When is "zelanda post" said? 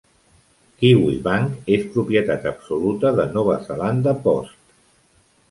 3.69-4.59